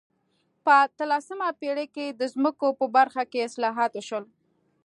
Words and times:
په 0.63 0.71
اتلسمه 0.85 1.49
پېړۍ 1.59 1.87
کې 1.95 2.05
د 2.19 2.21
ځمکو 2.33 2.67
په 2.79 2.85
برخه 2.95 3.23
کې 3.31 3.45
اصلاحات 3.47 3.91
وشول. 3.93 4.25